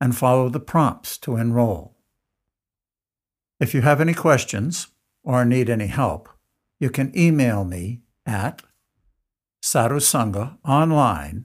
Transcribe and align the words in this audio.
and 0.00 0.16
follow 0.16 0.48
the 0.48 0.58
prompts 0.58 1.16
to 1.18 1.36
enroll. 1.36 1.94
If 3.60 3.74
you 3.74 3.82
have 3.82 4.00
any 4.00 4.14
questions 4.14 4.88
or 5.22 5.44
need 5.44 5.70
any 5.70 5.86
help, 5.86 6.28
you 6.80 6.90
can 6.90 7.16
email 7.16 7.64
me 7.64 8.00
at 8.26 8.60
sadhusangaonline 9.62 11.44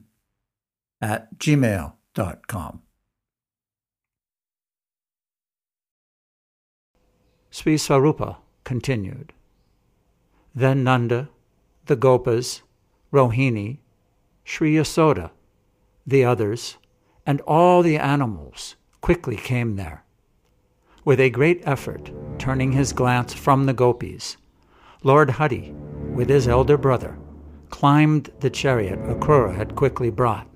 at 1.00 1.38
gmail.com. 1.38 2.82
Sri 7.50 7.78
continued. 8.64 9.32
Then 10.54 10.84
Nanda, 10.84 11.28
the 11.86 11.96
Gopas, 11.96 12.62
Rohini, 13.12 13.78
Sri 14.44 14.74
Yasoda, 14.74 15.30
the 16.06 16.24
others, 16.24 16.76
and 17.26 17.40
all 17.42 17.82
the 17.82 17.98
animals 17.98 18.76
quickly 19.00 19.36
came 19.36 19.76
there. 19.76 20.04
With 21.04 21.20
a 21.20 21.30
great 21.30 21.62
effort, 21.64 22.12
turning 22.38 22.72
his 22.72 22.92
glance 22.92 23.32
from 23.32 23.66
the 23.66 23.72
gopis, 23.72 24.36
Lord 25.02 25.30
Hari, 25.30 25.72
with 26.14 26.28
his 26.28 26.48
elder 26.48 26.76
brother, 26.76 27.16
climbed 27.70 28.30
the 28.40 28.50
chariot 28.50 28.98
Akrura 29.04 29.54
had 29.54 29.76
quickly 29.76 30.10
brought 30.10 30.48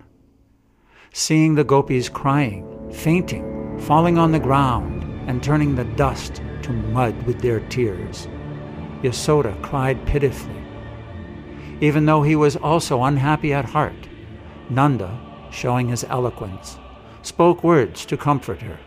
seeing 1.13 1.55
the 1.55 1.65
gopis 1.65 2.09
crying, 2.09 2.91
fainting, 2.91 3.79
falling 3.81 4.17
on 4.17 4.33
the 4.33 4.39
ground, 4.41 5.03
and 5.29 5.43
turning 5.43 5.75
the 5.75 5.85
dust 5.85 6.43
to 6.63 6.73
mud 6.73 7.15
with 7.25 7.41
their 7.41 7.61
tears. 7.69 8.27
Yasoda 9.03 9.61
cried 9.63 10.07
pitifully. 10.07 10.65
Even 11.81 12.07
though 12.07 12.23
he 12.23 12.35
was 12.35 12.57
also 12.57 13.03
unhappy 13.03 13.53
at 13.53 13.65
heart, 13.65 14.09
Nanda, 14.71 15.21
showing 15.51 15.89
his 15.89 16.05
eloquence, 16.05 16.79
spoke 17.21 17.63
words 17.63 18.07
to 18.07 18.17
comfort 18.17 18.63
her. 18.63 18.79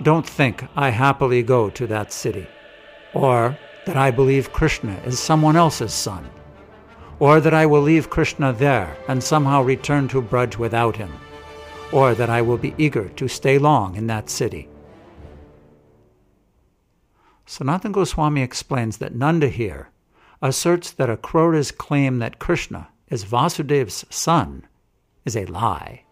Don't 0.00 0.28
think 0.28 0.64
I 0.76 0.90
happily 0.90 1.42
go 1.42 1.70
to 1.70 1.86
that 1.88 2.12
city, 2.12 2.46
or 3.14 3.58
that 3.86 3.96
I 3.96 4.12
believe 4.12 4.52
Krishna 4.52 5.00
is 5.04 5.18
someone 5.18 5.56
else's 5.56 5.92
son 5.92 6.30
or 7.22 7.40
that 7.40 7.54
I 7.54 7.66
will 7.66 7.82
leave 7.82 8.10
Krishna 8.10 8.52
there 8.52 8.96
and 9.06 9.22
somehow 9.22 9.62
return 9.62 10.08
to 10.08 10.20
Braj 10.20 10.58
without 10.58 10.96
him, 10.96 11.12
or 11.92 12.16
that 12.16 12.28
I 12.28 12.42
will 12.42 12.58
be 12.58 12.74
eager 12.78 13.10
to 13.10 13.28
stay 13.28 13.58
long 13.58 13.94
in 13.94 14.08
that 14.08 14.28
city. 14.28 14.68
Sanatana 17.46 17.92
Goswami 17.92 18.42
explains 18.42 18.96
that 18.96 19.14
Nanda 19.14 19.48
here 19.48 19.90
asserts 20.42 20.90
that 20.90 21.08
Akrura's 21.08 21.70
claim 21.70 22.18
that 22.18 22.40
Krishna 22.40 22.88
is 23.06 23.22
Vasudev's 23.22 24.04
son 24.10 24.66
is 25.24 25.36
a 25.36 25.46
lie. 25.46 26.02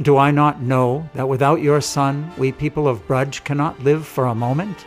Do 0.00 0.16
I 0.18 0.30
not 0.30 0.62
know 0.62 1.10
that 1.14 1.28
without 1.28 1.60
your 1.62 1.80
son 1.80 2.30
we 2.38 2.52
people 2.52 2.86
of 2.86 3.08
Braj 3.08 3.42
cannot 3.42 3.82
live 3.82 4.06
for 4.06 4.26
a 4.26 4.36
moment? 4.36 4.86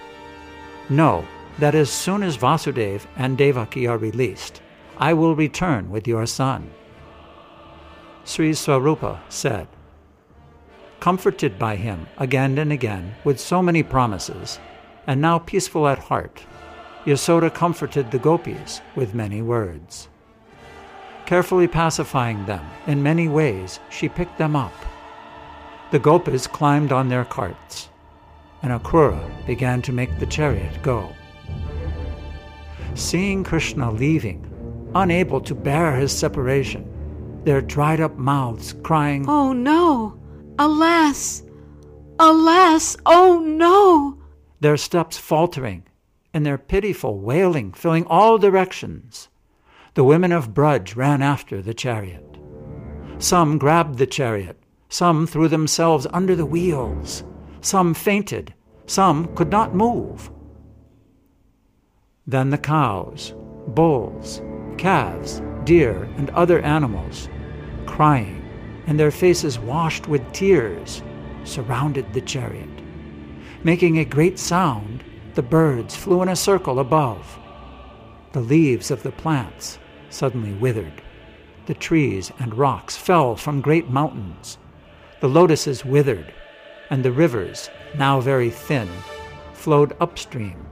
No, 0.90 1.26
that 1.60 1.76
as 1.76 1.90
soon 1.90 2.24
as 2.24 2.38
Vasudev 2.38 3.06
and 3.16 3.38
Devaki 3.38 3.88
are 3.88 3.98
released, 3.98 4.62
I 4.98 5.14
will 5.14 5.36
return 5.36 5.90
with 5.90 6.08
your 6.08 6.26
son. 6.26 6.72
Sri 8.24 8.52
Swarupa 8.52 9.20
said, 9.30 9.68
Comforted 11.00 11.60
by 11.60 11.76
him 11.76 12.08
again 12.18 12.58
and 12.58 12.72
again 12.72 13.16
with 13.24 13.40
so 13.40 13.62
many 13.62 13.84
promises, 13.84 14.60
and 15.06 15.22
now 15.22 15.38
peaceful 15.40 15.88
at 15.88 16.00
heart, 16.00 16.42
Yasoda 17.06 17.54
comforted 17.54 18.10
the 18.10 18.18
gopis 18.18 18.82
with 18.96 19.14
many 19.14 19.42
words. 19.42 20.10
Carefully 21.26 21.68
pacifying 21.68 22.46
them 22.46 22.66
in 22.88 23.04
many 23.04 23.28
ways, 23.28 23.80
she 23.90 24.10
picked 24.10 24.38
them 24.38 24.56
up. 24.56 24.74
The 25.92 26.00
gopis 26.00 26.48
climbed 26.48 26.92
on 26.92 27.10
their 27.10 27.26
carts, 27.26 27.90
and 28.64 28.72
Akrura 28.72 29.24
began 29.46 29.82
to 29.84 29.92
make 29.92 30.18
the 30.18 30.26
chariot 30.26 30.82
go. 30.82 31.14
Seeing 32.96 33.44
Krishna 33.44 33.92
leaving, 33.92 34.50
unable 34.96 35.42
to 35.42 35.54
bear 35.54 35.98
his 35.98 36.18
separation, 36.18 37.42
their 37.44 37.62
dried 37.62 38.00
up 38.00 38.18
mouths 38.18 38.74
crying, 38.84 39.26
Oh 39.28 39.52
no! 39.52 40.18
Alas! 40.58 41.44
Alas! 42.18 42.96
Oh 43.06 43.40
no! 43.40 44.18
Their 44.62 44.78
steps 44.78 45.18
faltering, 45.18 45.84
and 46.34 46.46
their 46.46 46.58
pitiful 46.58 47.20
wailing 47.20 47.74
filling 47.74 48.06
all 48.06 48.38
directions. 48.38 49.28
The 49.96 50.06
women 50.06 50.32
of 50.32 50.54
Braj 50.54 50.96
ran 50.96 51.22
after 51.22 51.62
the 51.62 51.74
chariot. 51.74 52.38
Some 53.18 53.58
grabbed 53.58 53.98
the 53.98 54.08
chariot, 54.08 54.58
some 54.88 55.28
threw 55.28 55.50
themselves 55.50 56.08
under 56.14 56.36
the 56.36 56.46
wheels, 56.46 57.26
some 57.60 57.94
fainted, 57.94 58.54
some 58.86 59.36
could 59.36 59.52
not 59.52 59.76
move. 59.76 60.32
Then 62.28 62.50
the 62.50 62.58
cows, 62.58 63.36
bulls, 63.68 64.42
calves, 64.80 65.44
deer, 65.64 66.10
and 66.18 66.32
other 66.32 66.60
animals, 66.62 67.30
crying, 67.86 68.44
and 68.88 69.00
their 69.00 69.12
faces 69.12 69.60
washed 69.60 70.08
with 70.08 70.32
tears, 70.32 71.04
surrounded 71.44 72.14
the 72.14 72.22
chariot. 72.22 72.82
Making 73.64 74.00
a 74.00 74.06
great 74.06 74.40
sound, 74.40 75.04
the 75.36 75.44
birds 75.44 75.96
flew 75.96 76.24
in 76.24 76.30
a 76.30 76.36
circle 76.36 76.80
above. 76.80 77.38
The 78.32 78.42
leaves 78.42 78.90
of 78.90 79.04
the 79.04 79.12
plants 79.12 79.78
suddenly 80.10 80.54
withered. 80.54 81.04
The 81.68 81.76
trees 81.76 82.32
and 82.40 82.56
rocks 82.56 82.98
fell 82.98 83.36
from 83.36 83.62
great 83.62 83.92
mountains. 83.92 84.58
The 85.20 85.30
lotuses 85.30 85.86
withered, 85.86 86.34
and 86.90 87.06
the 87.06 87.12
rivers, 87.12 87.70
now 87.96 88.20
very 88.20 88.50
thin, 88.50 88.90
flowed 89.54 89.96
upstream 90.00 90.66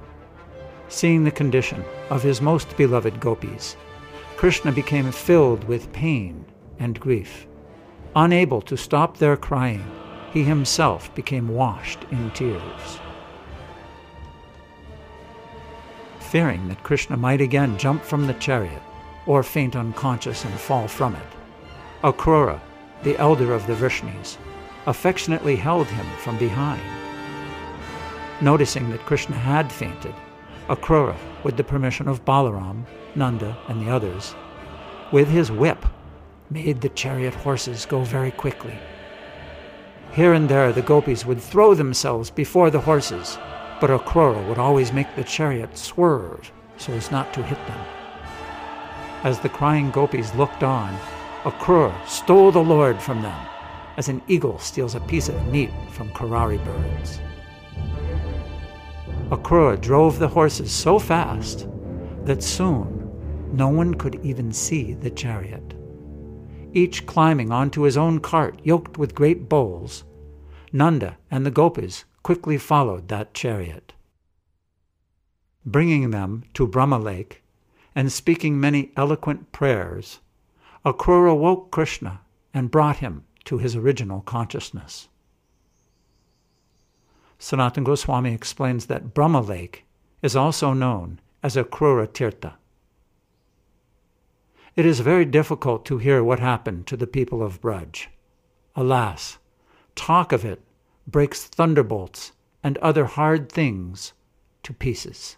Seeing 0.93 1.23
the 1.23 1.31
condition 1.31 1.83
of 2.11 2.21
his 2.21 2.39
most 2.39 2.77
beloved 2.77 3.19
gopis, 3.19 3.75
Krishna 4.37 4.71
became 4.71 5.11
filled 5.11 5.63
with 5.63 5.91
pain 5.91 6.45
and 6.77 6.99
grief. 6.99 7.47
Unable 8.15 8.61
to 8.61 8.77
stop 8.77 9.17
their 9.17 9.35
crying, 9.35 9.83
he 10.31 10.43
himself 10.43 11.13
became 11.15 11.47
washed 11.47 12.05
in 12.11 12.29
tears. 12.29 12.99
Fearing 16.19 16.67
that 16.67 16.83
Krishna 16.83 17.17
might 17.17 17.41
again 17.41 17.75
jump 17.79 18.03
from 18.03 18.27
the 18.27 18.35
chariot 18.35 18.83
or 19.25 19.41
faint 19.41 19.75
unconscious 19.75 20.45
and 20.45 20.53
fall 20.53 20.87
from 20.87 21.15
it, 21.15 21.31
Akrura, 22.03 22.59
the 23.01 23.17
elder 23.17 23.51
of 23.51 23.65
the 23.65 23.73
Vrishnis, 23.73 24.37
affectionately 24.85 25.55
held 25.55 25.87
him 25.87 26.05
from 26.19 26.37
behind. 26.37 26.83
Noticing 28.41 28.91
that 28.91 29.07
Krishna 29.07 29.35
had 29.35 29.71
fainted, 29.71 30.13
Akrura, 30.69 31.17
with 31.43 31.57
the 31.57 31.63
permission 31.63 32.07
of 32.07 32.23
Balaram, 32.23 32.85
Nanda, 33.15 33.57
and 33.67 33.81
the 33.81 33.91
others, 33.91 34.33
with 35.11 35.27
his 35.27 35.51
whip, 35.51 35.85
made 36.49 36.79
the 36.79 36.89
chariot 36.89 37.33
horses 37.33 37.85
go 37.85 38.03
very 38.03 38.31
quickly. 38.31 38.77
Here 40.13 40.33
and 40.33 40.47
there 40.47 40.71
the 40.71 40.81
gopis 40.81 41.25
would 41.25 41.41
throw 41.41 41.73
themselves 41.73 42.29
before 42.29 42.69
the 42.69 42.79
horses, 42.79 43.37
but 43.81 43.89
Akrura 43.89 44.47
would 44.47 44.57
always 44.57 44.93
make 44.93 45.13
the 45.15 45.23
chariot 45.23 45.77
swerve 45.77 46.51
so 46.77 46.93
as 46.93 47.11
not 47.11 47.33
to 47.33 47.43
hit 47.43 47.59
them. 47.67 47.85
As 49.23 49.39
the 49.39 49.49
crying 49.49 49.91
gopis 49.91 50.33
looked 50.35 50.63
on, 50.63 50.97
Akrura 51.43 51.93
stole 52.07 52.51
the 52.51 52.63
Lord 52.63 53.01
from 53.01 53.21
them, 53.21 53.47
as 53.97 54.07
an 54.07 54.21
eagle 54.27 54.59
steals 54.59 54.95
a 54.95 54.99
piece 55.01 55.27
of 55.27 55.47
meat 55.47 55.71
from 55.91 56.09
kurari 56.11 56.57
birds. 56.63 57.19
Akrura 59.33 59.81
drove 59.81 60.19
the 60.19 60.27
horses 60.27 60.71
so 60.71 60.99
fast 60.99 61.67
that 62.23 62.43
soon 62.43 63.09
no 63.51 63.67
one 63.67 63.95
could 63.95 64.23
even 64.23 64.51
see 64.51 64.93
the 64.93 65.09
chariot. 65.09 65.73
each 66.73 67.05
climbing 67.05 67.51
onto 67.51 67.83
his 67.83 67.97
own 67.97 68.19
cart 68.19 68.59
yoked 68.63 68.97
with 68.97 69.15
great 69.15 69.47
bowls, 69.47 70.03
Nanda 70.71 71.17
and 71.29 71.45
the 71.45 71.51
gopis 71.51 72.05
quickly 72.23 72.57
followed 72.57 73.07
that 73.07 73.33
chariot. 73.33 73.93
Bringing 75.65 76.11
them 76.11 76.43
to 76.55 76.67
Brahma 76.67 76.97
Lake 76.97 77.43
and 77.95 78.11
speaking 78.11 78.59
many 78.59 78.91
eloquent 78.97 79.51
prayers, 79.51 80.19
Akrura 80.85 81.37
woke 81.37 81.71
Krishna 81.71 82.21
and 82.53 82.71
brought 82.71 82.97
him 82.97 83.23
to 83.45 83.59
his 83.59 83.75
original 83.75 84.21
consciousness. 84.21 85.09
Sanatana 87.43 87.83
Goswami 87.83 88.33
explains 88.33 88.85
that 88.85 89.13
Brahma 89.13 89.41
Lake 89.41 89.83
is 90.21 90.33
also 90.33 90.71
known 90.71 91.19
as 91.43 91.57
Akrura 91.57 92.07
Tirtha. 92.07 92.53
It 94.77 94.85
is 94.85 95.01
very 95.01 95.25
difficult 95.25 95.83
to 95.87 95.97
hear 95.97 96.23
what 96.23 96.39
happened 96.39 96.87
to 96.87 96.95
the 96.95 97.05
people 97.05 97.43
of 97.43 97.59
Braj. 97.59 98.05
Alas, 98.77 99.39
talk 99.93 100.31
of 100.31 100.45
it 100.45 100.61
breaks 101.05 101.43
thunderbolts 101.43 102.31
and 102.63 102.77
other 102.77 103.03
hard 103.03 103.51
things 103.51 104.13
to 104.63 104.71
pieces. 104.71 105.35